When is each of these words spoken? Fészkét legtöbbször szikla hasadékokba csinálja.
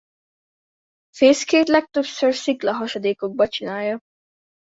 Fészkét 1.15 1.67
legtöbbször 1.67 2.33
szikla 2.35 2.73
hasadékokba 2.73 3.47
csinálja. 3.47 3.99